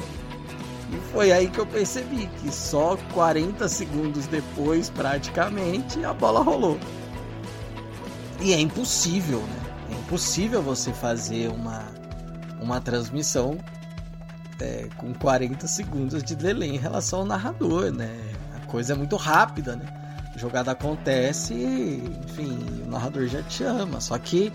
E 0.94 1.12
foi 1.12 1.32
aí 1.32 1.50
que 1.50 1.60
eu 1.60 1.66
percebi 1.66 2.28
que 2.40 2.52
só 2.52 2.98
40 3.14 3.68
segundos 3.68 4.28
depois, 4.28 4.90
praticamente, 4.90 6.04
a 6.06 6.14
bola 6.14 6.42
rolou. 6.42 6.80
E 8.40 8.54
é 8.54 8.60
impossível, 8.60 9.40
né? 9.40 9.60
É 9.92 9.94
impossível 9.96 10.62
você 10.62 10.94
fazer 10.94 11.50
uma, 11.50 11.84
uma 12.62 12.80
transmissão 12.80 13.58
é, 14.62 14.88
com 14.98 15.14
40 15.14 15.68
segundos 15.68 16.24
de 16.24 16.36
delay 16.36 16.76
em 16.76 16.78
relação 16.78 17.20
ao 17.20 17.26
narrador, 17.26 17.92
né? 17.92 18.34
coisa 18.74 18.94
é 18.94 18.96
muito 18.96 19.16
rápida, 19.16 19.76
né? 19.76 19.86
A 20.34 20.38
jogada 20.40 20.72
acontece, 20.72 21.54
enfim, 22.26 22.58
o 22.84 22.90
narrador 22.90 23.28
já 23.28 23.44
te 23.44 23.64
ama. 23.64 24.02
Só 24.02 24.18
que 24.18 24.52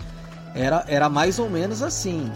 era, 0.53 0.83
era 0.89 1.07
mais 1.07 1.39
ou 1.39 1.49
menos 1.49 1.81
assim. 1.81 2.29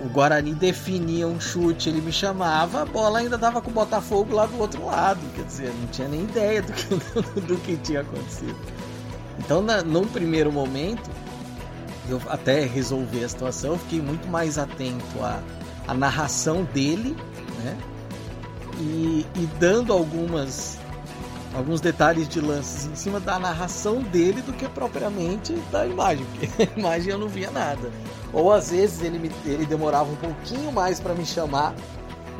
O, 0.00 0.08
Guarani 0.08 0.54
definia 0.54 1.26
um 1.26 1.40
chute, 1.40 1.88
ele 1.88 2.00
me 2.00 2.12
chamava, 2.12 2.82
a 2.82 2.84
bola 2.84 3.18
ainda 3.18 3.36
dava 3.36 3.60
com 3.60 3.70
o 3.70 3.74
Botafogo 3.74 4.34
lá 4.34 4.46
do 4.46 4.58
outro 4.58 4.84
lado. 4.84 5.20
Quer 5.34 5.44
dizer, 5.44 5.74
não 5.80 5.86
tinha 5.88 6.08
nem 6.08 6.22
ideia 6.22 6.62
do 6.62 6.72
que, 6.72 6.86
do 7.40 7.56
que 7.58 7.76
tinha 7.76 8.00
acontecido. 8.00 8.56
Então, 9.38 9.62
na, 9.62 9.82
num 9.82 10.06
primeiro 10.06 10.50
momento, 10.50 11.10
eu 12.08 12.20
até 12.28 12.64
resolver 12.64 13.24
a 13.24 13.28
situação, 13.28 13.78
fiquei 13.78 14.00
muito 14.00 14.28
mais 14.28 14.58
atento 14.58 15.22
à, 15.22 15.40
à 15.86 15.94
narração 15.94 16.64
dele, 16.64 17.16
né? 17.62 17.78
e, 18.80 19.26
e 19.36 19.46
dando 19.58 19.92
algumas 19.92 20.78
alguns 21.54 21.80
detalhes 21.80 22.28
de 22.28 22.40
lances 22.40 22.86
em 22.86 22.94
cima 22.94 23.18
da 23.18 23.38
narração 23.38 24.02
dele 24.02 24.40
do 24.42 24.52
que 24.52 24.68
propriamente 24.68 25.52
da 25.70 25.86
imagem, 25.86 26.24
porque 26.26 26.62
a 26.74 26.78
imagem 26.78 27.12
eu 27.12 27.18
não 27.18 27.28
via 27.28 27.50
nada. 27.50 27.90
Ou 28.32 28.52
às 28.52 28.70
vezes 28.70 29.02
ele, 29.02 29.18
me, 29.18 29.30
ele 29.44 29.66
demorava 29.66 30.10
um 30.10 30.16
pouquinho 30.16 30.70
mais 30.70 31.00
para 31.00 31.14
me 31.14 31.26
chamar 31.26 31.74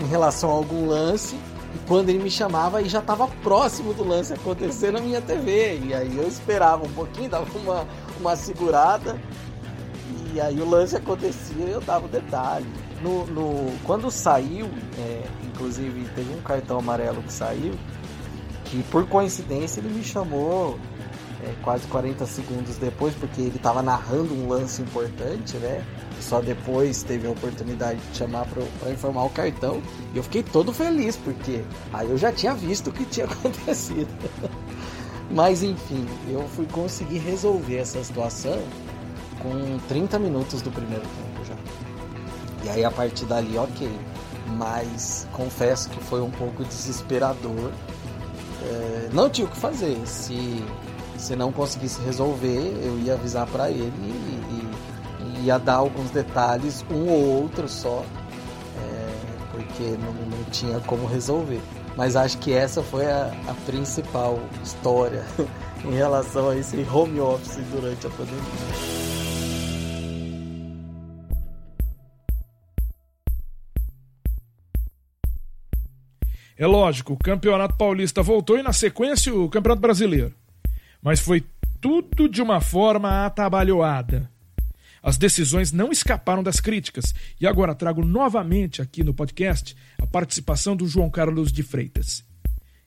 em 0.00 0.06
relação 0.06 0.50
a 0.50 0.54
algum 0.54 0.86
lance, 0.86 1.34
e 1.74 1.78
quando 1.86 2.08
ele 2.08 2.18
me 2.18 2.30
chamava 2.30 2.78
aí 2.78 2.88
já 2.88 3.00
estava 3.00 3.28
próximo 3.42 3.92
do 3.92 4.04
lance 4.04 4.32
acontecer 4.32 4.92
na 4.92 5.00
minha 5.00 5.20
TV, 5.20 5.80
e 5.84 5.94
aí 5.94 6.16
eu 6.16 6.26
esperava 6.26 6.84
um 6.84 6.92
pouquinho, 6.92 7.28
dava 7.30 7.46
uma, 7.58 7.86
uma 8.18 8.36
segurada, 8.36 9.20
e 10.32 10.40
aí 10.40 10.60
o 10.60 10.68
lance 10.68 10.96
acontecia 10.96 11.64
e 11.66 11.70
eu 11.70 11.80
dava 11.80 12.06
o 12.06 12.08
detalhe. 12.08 12.66
No, 13.02 13.26
no, 13.26 13.72
quando 13.84 14.10
saiu, 14.10 14.66
é, 14.98 15.22
inclusive 15.44 16.08
teve 16.14 16.32
um 16.34 16.42
cartão 16.42 16.78
amarelo 16.78 17.22
que 17.22 17.32
saiu, 17.32 17.74
que 18.70 18.82
por 18.84 19.06
coincidência 19.06 19.80
ele 19.80 19.88
me 19.92 20.04
chamou 20.04 20.78
é, 21.42 21.54
quase 21.62 21.86
40 21.88 22.24
segundos 22.26 22.76
depois, 22.76 23.14
porque 23.14 23.40
ele 23.40 23.56
estava 23.56 23.82
narrando 23.82 24.34
um 24.34 24.48
lance 24.48 24.80
importante, 24.82 25.56
né? 25.56 25.84
Só 26.20 26.40
depois 26.40 27.02
teve 27.02 27.26
a 27.26 27.30
oportunidade 27.30 27.98
de 27.98 28.16
chamar 28.16 28.46
para 28.46 28.90
informar 28.90 29.24
o 29.24 29.30
cartão. 29.30 29.82
E 30.14 30.18
eu 30.18 30.22
fiquei 30.22 30.42
todo 30.42 30.72
feliz, 30.72 31.16
porque 31.16 31.64
aí 31.92 32.10
eu 32.10 32.18
já 32.18 32.30
tinha 32.30 32.54
visto 32.54 32.88
o 32.88 32.92
que 32.92 33.04
tinha 33.04 33.26
acontecido. 33.30 34.08
Mas 35.30 35.62
enfim, 35.62 36.06
eu 36.28 36.46
fui 36.48 36.66
conseguir 36.66 37.18
resolver 37.18 37.78
essa 37.78 38.02
situação 38.04 38.58
com 39.40 39.78
30 39.88 40.18
minutos 40.18 40.60
do 40.60 40.70
primeiro 40.70 41.02
tempo 41.02 41.44
já. 41.46 41.56
E 42.64 42.68
aí 42.68 42.84
a 42.84 42.90
partir 42.90 43.24
dali, 43.24 43.56
ok. 43.56 43.88
Mas 44.58 45.26
confesso 45.32 45.88
que 45.88 46.00
foi 46.04 46.20
um 46.20 46.30
pouco 46.30 46.64
desesperador. 46.64 47.72
É, 48.62 49.08
não 49.12 49.28
tinha 49.28 49.46
o 49.46 49.50
que 49.50 49.56
fazer. 49.56 49.98
Se, 50.06 50.64
se 51.18 51.36
não 51.36 51.52
conseguisse 51.52 52.00
resolver, 52.02 52.58
eu 52.82 52.98
ia 52.98 53.14
avisar 53.14 53.46
para 53.46 53.70
ele 53.70 53.92
e, 54.02 55.40
e, 55.40 55.46
ia 55.46 55.58
dar 55.58 55.76
alguns 55.76 56.10
detalhes, 56.10 56.84
um 56.90 57.08
ou 57.08 57.42
outro 57.42 57.66
só, 57.68 58.04
é, 58.76 59.12
porque 59.50 59.96
não, 59.98 60.12
não 60.12 60.44
tinha 60.50 60.78
como 60.80 61.06
resolver. 61.06 61.60
Mas 61.96 62.16
acho 62.16 62.38
que 62.38 62.52
essa 62.52 62.82
foi 62.82 63.06
a, 63.06 63.32
a 63.48 63.54
principal 63.66 64.38
história 64.62 65.24
em 65.84 65.92
relação 65.92 66.50
a 66.50 66.56
esse 66.56 66.86
home 66.92 67.20
office 67.20 67.58
durante 67.70 68.06
a 68.06 68.10
pandemia. 68.10 69.09
É 76.60 76.66
lógico, 76.66 77.14
o 77.14 77.16
Campeonato 77.16 77.74
Paulista 77.74 78.22
voltou 78.22 78.58
e 78.58 78.62
na 78.62 78.74
sequência 78.74 79.34
o 79.34 79.48
Campeonato 79.48 79.80
Brasileiro. 79.80 80.34
Mas 81.00 81.18
foi 81.18 81.42
tudo 81.80 82.28
de 82.28 82.42
uma 82.42 82.60
forma 82.60 83.24
atabalhoada. 83.24 84.30
As 85.02 85.16
decisões 85.16 85.72
não 85.72 85.90
escaparam 85.90 86.42
das 86.42 86.60
críticas 86.60 87.14
e 87.40 87.46
agora 87.46 87.74
trago 87.74 88.04
novamente 88.04 88.82
aqui 88.82 89.02
no 89.02 89.14
podcast 89.14 89.74
a 89.98 90.06
participação 90.06 90.76
do 90.76 90.86
João 90.86 91.08
Carlos 91.08 91.50
de 91.50 91.62
Freitas. 91.62 92.22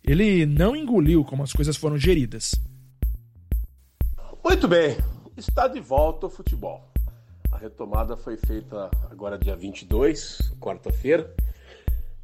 Ele 0.04 0.46
não 0.46 0.76
engoliu 0.76 1.26
como 1.26 1.42
as 1.42 1.52
coisas 1.52 1.76
foram 1.76 1.98
geridas. 1.98 2.54
Muito 4.46 4.68
bem, 4.68 4.98
está 5.36 5.68
de 5.68 5.80
volta 5.80 6.28
o 6.28 6.30
futebol. 6.30 6.92
A 7.52 7.58
retomada 7.58 8.16
foi 8.16 8.38
feita 8.38 8.92
agora 9.10 9.36
dia 9.36 9.56
22, 9.56 10.54
quarta-feira, 10.60 11.34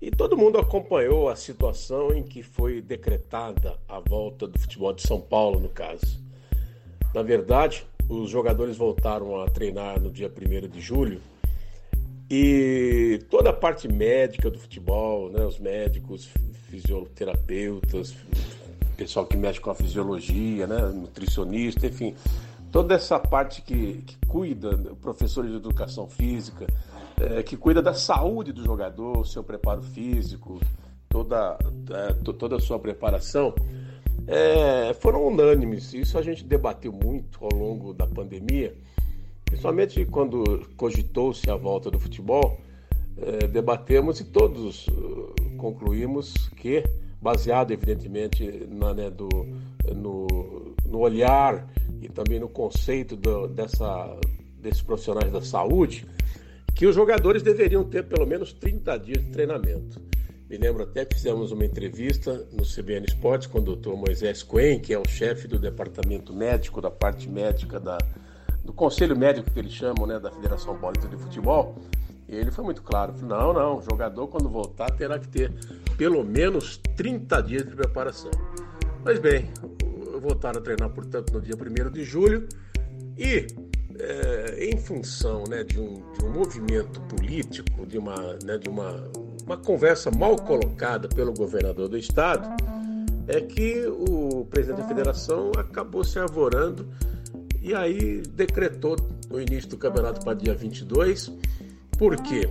e 0.01 0.09
todo 0.09 0.37
mundo 0.37 0.57
acompanhou 0.57 1.29
a 1.29 1.35
situação 1.35 2.13
em 2.13 2.23
que 2.23 2.41
foi 2.41 2.81
decretada 2.81 3.77
a 3.87 3.99
volta 3.99 4.47
do 4.47 4.57
futebol 4.57 4.93
de 4.93 5.01
São 5.01 5.19
Paulo, 5.19 5.59
no 5.59 5.69
caso. 5.69 6.19
Na 7.13 7.21
verdade, 7.21 7.85
os 8.07 8.29
jogadores 8.29 8.77
voltaram 8.77 9.41
a 9.41 9.47
treinar 9.47 9.99
no 9.99 10.09
dia 10.09 10.31
1 10.31 10.67
de 10.67 10.79
julho 10.79 11.21
e 12.29 13.19
toda 13.29 13.49
a 13.49 13.53
parte 13.53 13.87
médica 13.87 14.49
do 14.49 14.59
futebol, 14.59 15.29
né, 15.29 15.43
os 15.45 15.59
médicos, 15.59 16.29
fisioterapeutas, 16.69 18.15
pessoal 18.95 19.25
que 19.25 19.35
mexe 19.35 19.59
com 19.59 19.71
a 19.71 19.75
fisiologia, 19.75 20.67
né, 20.67 20.77
nutricionista, 20.93 21.87
enfim, 21.87 22.15
toda 22.71 22.93
essa 22.93 23.19
parte 23.19 23.61
que, 23.61 24.03
que 24.05 24.17
cuida, 24.27 24.77
professores 25.01 25.49
de 25.49 25.57
educação 25.57 26.07
física, 26.07 26.67
é, 27.19 27.43
que 27.43 27.57
cuida 27.57 27.81
da 27.81 27.93
saúde 27.93 28.51
do 28.51 28.63
jogador, 28.63 29.25
seu 29.25 29.43
preparo 29.43 29.81
físico, 29.81 30.59
toda, 31.07 31.57
é, 31.91 32.13
toda 32.33 32.55
a 32.55 32.59
sua 32.59 32.79
preparação, 32.79 33.53
é, 34.27 34.93
foram 34.93 35.27
unânimes. 35.27 35.93
Isso 35.93 36.17
a 36.17 36.21
gente 36.21 36.43
debateu 36.43 36.93
muito 36.93 37.43
ao 37.43 37.53
longo 37.53 37.93
da 37.93 38.05
pandemia, 38.05 38.75
principalmente 39.43 40.05
quando 40.05 40.67
cogitou-se 40.77 41.49
a 41.49 41.55
volta 41.55 41.89
do 41.89 41.99
futebol. 41.99 42.59
É, 43.21 43.47
debatemos 43.47 44.21
e 44.21 44.23
todos 44.23 44.87
uh, 44.87 45.33
concluímos 45.57 46.33
que, 46.55 46.81
baseado 47.21 47.71
evidentemente 47.71 48.65
na, 48.69 48.93
né, 48.93 49.09
do, 49.09 49.27
no, 49.93 50.73
no, 50.85 50.99
olhar 50.99 51.67
e 52.01 52.07
também 52.07 52.39
no 52.39 52.47
conceito 52.47 53.17
do, 53.17 53.45
dessa, 53.49 54.17
desses 54.61 54.81
profissionais 54.81 55.33
da 55.33 55.41
saúde, 55.41 56.07
que 56.79 56.87
os 56.87 56.95
jogadores 56.95 57.43
deveriam 57.43 57.83
ter 57.83 58.05
pelo 58.05 58.25
menos 58.25 58.53
30 58.53 58.97
dias 58.99 59.21
de 59.21 59.29
treinamento. 59.31 60.01
Me 60.49 60.57
lembro 60.57 60.83
até 60.83 61.03
que 61.03 61.13
fizemos 61.13 61.51
uma 61.51 61.65
entrevista 61.65 62.47
no 62.53 62.63
CBN 62.63 63.05
Esportes 63.05 63.47
com 63.47 63.59
o 63.59 63.61
Dr. 63.61 63.95
Moisés 63.95 64.41
Coen, 64.43 64.79
que 64.79 64.93
é 64.93 64.97
o 64.97 65.05
chefe 65.05 65.45
do 65.45 65.59
departamento 65.59 66.33
médico, 66.33 66.79
da 66.79 66.89
parte 66.89 67.27
médica 67.27 67.81
da, 67.81 67.97
do 68.63 68.71
conselho 68.71 69.13
médico 69.13 69.51
que 69.51 69.59
eles 69.59 69.73
chamam, 69.73 70.07
né, 70.07 70.21
da 70.21 70.31
Federação 70.31 70.79
Paulista 70.79 71.09
de 71.09 71.17
Futebol. 71.17 71.75
E 72.29 72.35
ele 72.37 72.49
foi 72.49 72.63
muito 72.63 72.81
claro: 72.81 73.13
não, 73.23 73.51
não, 73.51 73.79
o 73.79 73.81
jogador 73.81 74.29
quando 74.29 74.47
voltar 74.47 74.89
terá 74.91 75.19
que 75.19 75.27
ter 75.27 75.51
pelo 75.97 76.23
menos 76.23 76.77
30 76.95 77.41
dias 77.41 77.65
de 77.65 77.75
preparação. 77.75 78.31
Mas 79.03 79.19
bem, 79.19 79.51
voltaram 80.21 80.59
a 80.61 80.63
treinar, 80.63 80.89
portanto, 80.91 81.33
no 81.33 81.41
dia 81.41 81.55
1 81.55 81.91
de 81.91 82.05
julho 82.05 82.47
e 83.17 83.47
é, 83.99 84.69
em 84.69 84.77
função 84.77 85.43
né, 85.49 85.63
de, 85.63 85.79
um, 85.79 86.01
de 86.17 86.25
um 86.25 86.31
movimento 86.31 87.01
político, 87.01 87.85
de 87.85 87.97
uma, 87.97 88.37
né, 88.43 88.57
de 88.57 88.69
uma 88.69 89.09
uma 89.49 89.57
conversa 89.57 90.11
mal 90.11 90.35
colocada 90.35 91.07
pelo 91.07 91.33
governador 91.33 91.89
do 91.89 91.97
estado 91.97 92.47
é 93.27 93.41
que 93.41 93.83
o 93.87 94.45
presidente 94.45 94.81
da 94.81 94.87
federação 94.87 95.51
acabou 95.57 96.03
se 96.03 96.19
arvorando 96.19 96.87
e 97.59 97.73
aí 97.73 98.21
decretou 98.21 98.95
o 99.27 99.39
início 99.39 99.71
do 99.71 99.77
campeonato 99.77 100.23
para 100.23 100.35
dia 100.35 100.53
22. 100.53 101.31
Por 101.97 102.15
quê? 102.21 102.47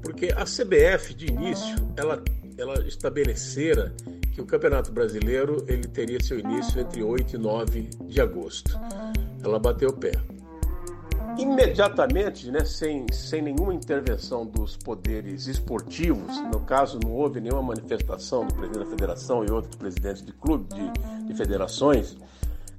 Porque 0.00 0.26
a 0.26 0.44
CBF 0.44 1.12
de 1.12 1.26
início 1.26 1.74
ela, 1.96 2.22
ela 2.56 2.86
estabelecera 2.86 3.92
que 4.32 4.40
o 4.40 4.46
Campeonato 4.46 4.92
Brasileiro 4.92 5.64
ele 5.66 5.88
teria 5.88 6.22
seu 6.22 6.38
início 6.38 6.80
entre 6.80 7.02
8 7.02 7.34
e 7.34 7.38
9 7.38 7.90
de 8.06 8.20
agosto. 8.20 8.78
Ela 9.42 9.58
bateu 9.58 9.88
o 9.88 9.92
pé 9.92 10.12
imediatamente, 11.38 12.50
né, 12.50 12.64
sem, 12.64 13.06
sem 13.12 13.40
nenhuma 13.40 13.72
intervenção 13.72 14.44
dos 14.44 14.76
poderes 14.76 15.46
esportivos, 15.46 16.40
no 16.52 16.60
caso 16.60 16.98
não 17.02 17.12
houve 17.12 17.40
nenhuma 17.40 17.62
manifestação 17.62 18.46
do 18.46 18.54
presidente 18.54 18.84
da 18.84 18.90
federação 18.90 19.44
e 19.44 19.50
outros 19.50 19.76
presidentes 19.76 20.24
de 20.24 20.32
clube, 20.32 20.66
de, 20.74 21.26
de 21.26 21.34
federações, 21.34 22.16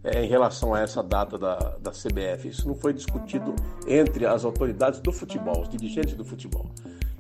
é, 0.04 0.24
em 0.24 0.28
relação 0.28 0.74
a 0.74 0.82
essa 0.82 1.02
data 1.02 1.38
da, 1.38 1.56
da 1.80 1.92
CBF. 1.92 2.48
Isso 2.50 2.68
não 2.68 2.76
foi 2.76 2.94
discutido 2.94 3.56
entre 3.88 4.26
as 4.26 4.46
autoridades 4.46 5.00
do 5.00 5.12
futebol, 5.12 5.62
os 5.62 5.70
dirigentes 5.70 6.14
do 6.14 6.26
futebol. 6.26 6.70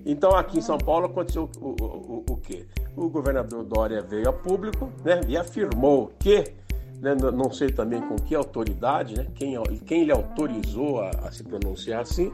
Então, 0.05 0.35
aqui 0.35 0.59
em 0.59 0.61
São 0.61 0.77
Paulo 0.77 1.05
aconteceu 1.05 1.49
o, 1.59 1.67
o, 1.67 1.85
o, 1.85 2.25
o 2.31 2.37
quê? 2.37 2.65
O 2.95 3.09
governador 3.09 3.63
Dória 3.63 4.01
veio 4.01 4.29
a 4.29 4.33
público 4.33 4.91
né, 5.03 5.21
e 5.27 5.37
afirmou 5.37 6.11
que 6.19 6.53
né, 7.01 7.15
não 7.15 7.51
sei 7.51 7.71
também 7.71 8.01
com 8.01 8.15
que 8.15 8.35
autoridade, 8.35 9.15
né, 9.15 9.27
quem, 9.35 9.55
quem 9.85 10.03
lhe 10.03 10.11
autorizou 10.11 11.01
a, 11.01 11.09
a, 11.09 11.31
se 11.31 11.43
pronunciar 11.43 12.01
assim, 12.01 12.31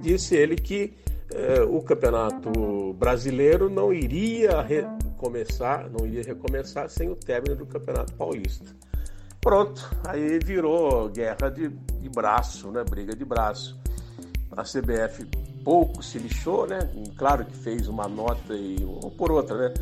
disse 0.00 0.36
ele 0.36 0.56
que 0.56 0.94
eh, 1.30 1.62
o 1.62 1.82
campeonato 1.82 2.94
brasileiro 2.94 3.68
não 3.68 3.92
iria 3.92 4.62
recomeçar, 4.62 5.90
não 5.90 6.06
iria 6.06 6.22
recomeçar 6.22 6.88
sem 6.88 7.08
o 7.10 7.16
término 7.16 7.56
do 7.56 7.66
campeonato 7.66 8.14
paulista. 8.14 8.66
Pronto, 9.40 9.90
aí 10.06 10.38
virou 10.38 11.08
guerra 11.08 11.48
de, 11.50 11.68
de 11.68 12.08
braço, 12.08 12.70
né, 12.70 12.84
briga 12.88 13.14
de 13.14 13.24
braço. 13.24 13.78
A 14.56 14.62
CBF 14.62 15.26
pouco 15.64 16.02
se 16.02 16.18
lixou, 16.18 16.66
né? 16.66 16.78
Claro 17.16 17.44
que 17.44 17.54
fez 17.56 17.88
uma 17.88 18.08
nota 18.08 18.54
e 18.54 18.82
ou 18.84 19.10
por 19.10 19.30
outra, 19.30 19.68
né? 19.68 19.74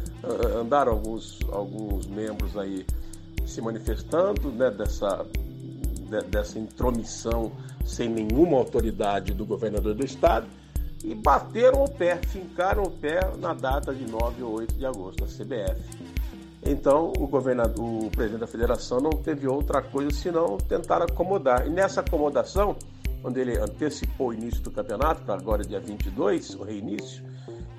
Andaram 0.57 0.93
alguns, 0.93 1.39
alguns 1.51 2.07
membros 2.07 2.57
aí 2.57 2.85
se 3.47 3.61
manifestando 3.62 4.50
né, 4.50 4.71
dessa, 4.71 5.25
de, 6.11 6.21
dessa 6.29 6.59
intromissão 6.59 7.53
sem 7.85 8.09
nenhuma 8.09 8.59
autoridade 8.59 9.32
do 9.32 9.47
governador 9.47 9.95
do 9.95 10.04
estado 10.04 10.47
e 11.04 11.15
bateram 11.15 11.85
o 11.85 11.91
pé, 11.91 12.19
fincaram 12.28 12.82
o 12.82 12.91
pé 12.91 13.21
na 13.39 13.54
data 13.54 13.95
de 13.95 14.04
9 14.04 14.43
ou 14.43 14.54
8 14.54 14.75
de 14.75 14.85
agosto, 14.85 15.25
a 15.25 15.26
CBF. 15.26 15.80
Então, 16.65 17.13
o, 17.17 17.28
governador, 17.28 17.85
o 17.85 18.11
presidente 18.11 18.41
da 18.41 18.47
federação 18.47 19.00
não 19.00 19.11
teve 19.11 19.47
outra 19.47 19.80
coisa 19.80 20.11
senão 20.11 20.56
tentar 20.56 21.00
acomodar. 21.00 21.65
E 21.65 21.71
nessa 21.71 22.00
acomodação, 22.00 22.75
quando 23.23 23.39
ele 23.39 23.56
antecipou 23.56 24.28
o 24.28 24.35
início 24.35 24.61
do 24.63 24.71
campeonato, 24.73 25.23
para 25.23 25.35
agora 25.35 25.63
dia 25.63 25.78
22, 25.78 26.56
o 26.56 26.65
reinício, 26.65 27.23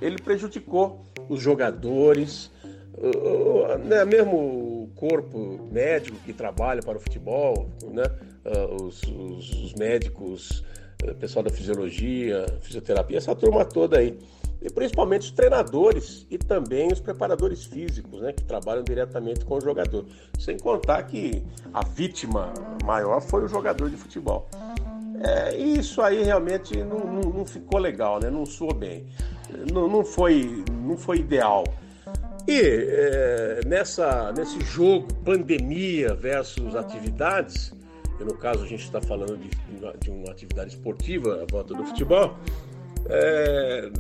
ele 0.02 0.18
prejudicou 0.18 1.06
os 1.28 1.42
jogadores, 1.42 2.50
né, 3.84 4.06
mesmo 4.06 4.67
corpo 4.98 5.70
médico 5.72 6.18
que 6.26 6.34
trabalha 6.34 6.82
para 6.82 6.98
o 6.98 7.00
futebol, 7.00 7.70
né, 7.84 8.04
uh, 8.46 8.84
os, 8.84 9.02
os, 9.04 9.64
os, 9.64 9.74
médicos, 9.76 10.64
uh, 11.04 11.16
pessoal 11.16 11.44
da 11.44 11.52
fisiologia, 11.52 12.46
fisioterapia, 12.62 13.18
essa 13.18 13.36
turma 13.36 13.64
toda 13.64 14.00
aí. 14.00 14.18
E 14.60 14.72
principalmente 14.72 15.22
os 15.22 15.32
treinadores 15.32 16.26
e 16.32 16.38
também 16.38 16.92
os 16.92 17.00
preparadores 17.00 17.64
físicos, 17.64 18.22
né, 18.22 18.34
que 18.34 18.44
trabalham 18.44 18.84
diretamente 18.84 19.46
com 19.46 19.56
o 19.56 19.62
jogador. 19.62 20.06
Sem 20.40 20.58
contar 20.58 21.04
que 21.04 21.44
a 21.72 21.86
vítima 21.86 22.52
maior 22.84 23.22
foi 23.22 23.46
o 23.46 23.48
jogador 23.48 23.90
de 23.90 23.96
futebol. 23.96 24.50
É, 25.20 25.56
isso 25.58 26.02
aí 26.02 26.24
realmente 26.24 26.78
não, 26.84 27.00
não, 27.00 27.22
não, 27.22 27.46
ficou 27.46 27.80
legal, 27.80 28.20
né? 28.20 28.30
não 28.30 28.46
soou 28.46 28.74
bem. 28.74 29.08
Não, 29.72 29.88
não, 29.88 30.04
foi, 30.04 30.64
não 30.84 30.98
foi 30.98 31.20
ideal. 31.20 31.64
E 32.48 32.62
é, 32.62 33.60
nessa, 33.66 34.32
nesse 34.32 34.62
jogo 34.62 35.14
pandemia 35.26 36.16
versus 36.16 36.78
atividades, 36.78 37.74
e 38.20 38.24
no 38.24 38.36
caso 38.36 38.64
a 38.64 38.68
gente 38.68 38.84
está 38.84 39.02
falando 39.02 39.38
de, 39.38 39.50
de, 40.00 40.10
uma 40.10 40.32
atividade 40.32 40.70
esportiva, 40.70 41.44
a 41.44 41.46
volta 41.52 41.74
do 41.74 41.84
futebol, 41.84 42.38
é, 43.10 43.92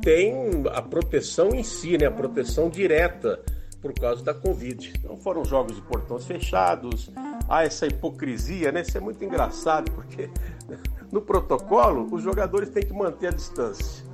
tem 0.00 0.62
a 0.72 0.80
proteção 0.80 1.50
em 1.50 1.64
si, 1.64 1.98
né, 1.98 2.06
a 2.06 2.10
proteção 2.10 2.70
direta 2.70 3.40
por 3.82 3.92
causa 3.92 4.22
da 4.22 4.32
Covid. 4.32 4.92
Então 5.00 5.16
foram 5.16 5.44
jogos 5.44 5.74
de 5.74 5.82
portões 5.82 6.24
fechados, 6.24 7.10
há 7.48 7.64
essa 7.64 7.86
hipocrisia, 7.86 8.70
né? 8.70 8.82
Isso 8.82 8.96
é 8.96 9.00
muito 9.00 9.24
engraçado, 9.24 9.90
porque 9.90 10.30
no 11.10 11.20
protocolo 11.22 12.06
os 12.12 12.22
jogadores 12.22 12.70
têm 12.70 12.84
que 12.84 12.92
manter 12.92 13.28
a 13.28 13.30
distância. 13.32 14.04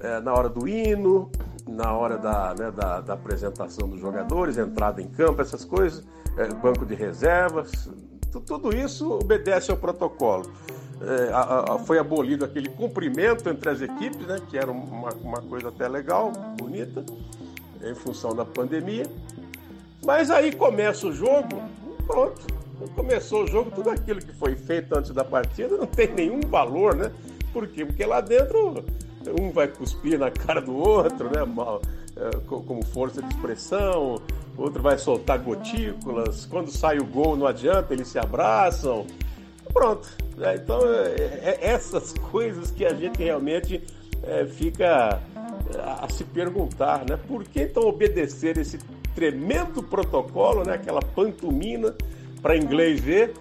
É, 0.00 0.20
na 0.20 0.34
hora 0.34 0.48
do 0.48 0.68
hino, 0.68 1.30
na 1.66 1.92
hora 1.92 2.18
da, 2.18 2.54
né, 2.54 2.70
da, 2.70 3.00
da, 3.00 3.14
apresentação 3.14 3.88
dos 3.88 4.00
jogadores, 4.00 4.58
entrada 4.58 5.00
em 5.00 5.08
campo, 5.08 5.40
essas 5.40 5.64
coisas, 5.64 6.04
é, 6.36 6.48
banco 6.48 6.84
de 6.84 6.94
reservas, 6.94 7.88
tudo 8.46 8.74
isso 8.76 9.10
obedece 9.12 9.70
ao 9.70 9.76
protocolo. 9.76 10.50
É, 11.00 11.32
a, 11.32 11.74
a, 11.74 11.78
foi 11.78 11.98
abolido 11.98 12.44
aquele 12.44 12.68
cumprimento 12.68 13.48
entre 13.48 13.70
as 13.70 13.80
equipes, 13.80 14.26
né, 14.26 14.40
que 14.48 14.58
era 14.58 14.70
uma, 14.70 15.10
uma 15.14 15.42
coisa 15.42 15.68
até 15.68 15.88
legal, 15.88 16.32
bonita, 16.58 17.04
em 17.82 17.94
função 17.94 18.34
da 18.34 18.44
pandemia. 18.44 19.06
Mas 20.04 20.30
aí 20.30 20.52
começa 20.52 21.06
o 21.06 21.12
jogo, 21.12 21.62
pronto. 22.06 22.54
Começou 22.94 23.44
o 23.44 23.46
jogo, 23.46 23.70
tudo 23.70 23.88
aquilo 23.88 24.20
que 24.20 24.32
foi 24.34 24.56
feito 24.56 24.96
antes 24.96 25.12
da 25.12 25.24
partida 25.24 25.76
não 25.76 25.86
tem 25.86 26.12
nenhum 26.12 26.40
valor, 26.40 26.94
né? 26.94 27.10
Por 27.52 27.66
quê? 27.68 27.86
Porque 27.86 28.04
lá 28.04 28.20
dentro 28.20 28.84
um 29.30 29.50
vai 29.50 29.68
cuspir 29.68 30.18
na 30.18 30.30
cara 30.30 30.60
do 30.60 30.74
outro, 30.74 31.26
né? 31.26 31.42
É, 32.16 32.30
como 32.46 32.84
força 32.84 33.20
de 33.20 33.28
expressão, 33.34 34.20
outro 34.56 34.82
vai 34.82 34.98
soltar 34.98 35.38
gotículas. 35.38 36.46
Quando 36.46 36.70
sai 36.70 36.98
o 36.98 37.04
gol, 37.04 37.36
não 37.36 37.46
adianta, 37.46 37.92
eles 37.92 38.08
se 38.08 38.18
abraçam. 38.18 39.06
Pronto. 39.72 40.08
Né? 40.36 40.56
Então, 40.56 40.80
é, 40.86 41.58
é 41.58 41.58
essas 41.62 42.12
coisas 42.30 42.70
que 42.70 42.84
a 42.84 42.94
gente 42.94 43.22
realmente 43.22 43.82
é, 44.22 44.44
fica 44.46 45.20
a, 45.78 46.04
a 46.04 46.08
se 46.08 46.24
perguntar, 46.24 47.04
né? 47.08 47.18
Por 47.28 47.44
que 47.44 47.62
então 47.62 47.84
obedecer 47.84 48.58
esse 48.58 48.78
tremendo 49.14 49.82
protocolo, 49.82 50.64
né? 50.64 50.74
Aquela 50.74 51.00
pantomina 51.00 51.94
para 52.40 52.56
inglês 52.56 53.00
ver, 53.00 53.34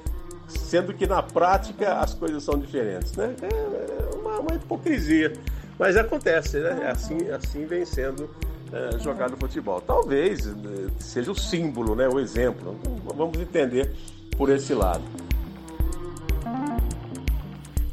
sendo 0.47 0.93
que 0.93 1.05
na 1.05 1.21
prática 1.21 1.95
as 1.99 2.13
coisas 2.13 2.43
são 2.43 2.57
diferentes, 2.57 3.13
né? 3.13 3.35
É 3.41 4.15
uma, 4.15 4.39
uma 4.39 4.55
hipocrisia. 4.55 5.33
Mas 5.77 5.97
acontece, 5.97 6.59
né? 6.59 6.89
Assim, 6.89 7.29
assim 7.29 7.65
vem 7.65 7.85
sendo 7.85 8.29
é, 8.71 8.99
jogado 8.99 9.37
futebol. 9.37 9.81
Talvez 9.81 10.47
é, 10.47 10.53
seja 10.99 11.31
o 11.31 11.35
símbolo, 11.35 11.95
né? 11.95 12.07
o 12.07 12.19
exemplo. 12.19 12.79
Vamos 13.15 13.39
entender 13.39 13.93
por 14.37 14.49
esse 14.49 14.73
lado. 14.73 15.03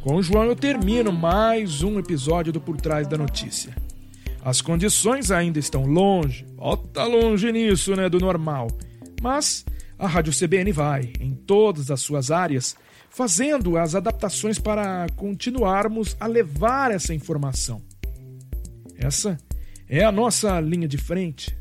Com 0.02 0.16
o 0.16 0.22
João 0.22 0.44
eu 0.44 0.56
termino 0.56 1.12
mais 1.12 1.82
um 1.82 1.98
episódio 1.98 2.52
do 2.52 2.60
Por 2.60 2.78
Trás 2.78 3.06
da 3.06 3.18
Notícia. 3.18 3.76
As 4.42 4.62
condições 4.62 5.30
ainda 5.30 5.58
estão 5.58 5.84
longe, 5.84 6.46
ó, 6.56 6.74
tá 6.74 7.04
longe 7.04 7.52
nisso, 7.52 7.94
né, 7.94 8.08
do 8.08 8.18
normal. 8.18 8.68
Mas 9.20 9.66
a 9.98 10.06
Rádio 10.06 10.32
CBN 10.32 10.72
vai, 10.72 11.12
em 11.20 11.34
todas 11.34 11.90
as 11.90 12.00
suas 12.00 12.30
áreas, 12.30 12.74
fazendo 13.10 13.76
as 13.76 13.94
adaptações 13.94 14.58
para 14.58 15.06
continuarmos 15.16 16.16
a 16.18 16.26
levar 16.26 16.90
essa 16.92 17.12
informação. 17.12 17.82
Essa 18.96 19.36
é 19.88 20.02
a 20.04 20.12
nossa 20.12 20.58
linha 20.60 20.88
de 20.88 20.96
frente. 20.96 21.54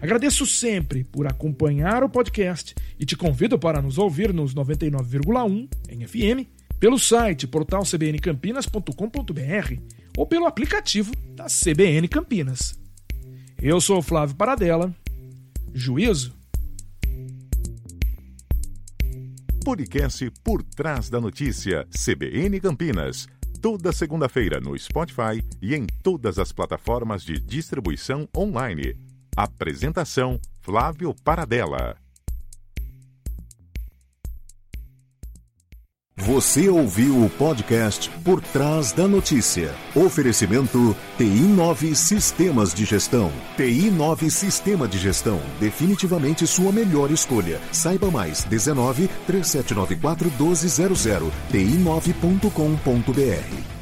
Agradeço 0.00 0.46
sempre 0.46 1.04
por 1.04 1.26
acompanhar 1.26 2.02
o 2.04 2.08
podcast 2.08 2.74
e 2.98 3.04
te 3.04 3.14
convido 3.16 3.58
para 3.58 3.82
nos 3.82 3.98
ouvir 3.98 4.32
nos 4.32 4.54
99,1 4.54 5.68
em 5.88 6.06
FM, 6.06 6.46
pelo 6.78 6.98
site 6.98 7.46
portalcbncampinas.com.br 7.46 9.74
ou 10.16 10.26
pelo 10.26 10.46
aplicativo 10.46 11.12
da 11.34 11.46
CBN 11.46 12.08
Campinas. 12.08 12.78
Eu 13.60 13.80
sou 13.80 14.00
Flávio 14.02 14.36
Paradela. 14.36 14.94
Juízo. 15.74 16.35
Podcast 19.66 20.30
Por 20.44 20.62
Trás 20.62 21.10
da 21.10 21.20
Notícia, 21.20 21.88
CBN 21.90 22.60
Campinas. 22.60 23.26
Toda 23.60 23.90
segunda-feira 23.90 24.60
no 24.60 24.78
Spotify 24.78 25.42
e 25.60 25.74
em 25.74 25.84
todas 26.04 26.38
as 26.38 26.52
plataformas 26.52 27.24
de 27.24 27.40
distribuição 27.40 28.28
online. 28.36 28.96
Apresentação: 29.36 30.38
Flávio 30.62 31.12
Paradela. 31.24 32.05
Você 36.26 36.68
ouviu 36.68 37.24
o 37.24 37.30
podcast 37.30 38.10
Por 38.24 38.42
Trás 38.42 38.90
da 38.90 39.06
Notícia. 39.06 39.72
Oferecimento 39.94 40.96
TI9 41.20 41.94
Sistemas 41.94 42.74
de 42.74 42.84
Gestão. 42.84 43.30
TI9 43.56 44.28
Sistema 44.28 44.88
de 44.88 44.98
Gestão. 44.98 45.40
Definitivamente 45.60 46.44
sua 46.44 46.72
melhor 46.72 47.12
escolha. 47.12 47.60
Saiba 47.70 48.10
mais 48.10 48.42
19 48.42 49.08
3794 49.24 50.32
1200 50.36 51.06
ti9.com.br. 51.52 53.75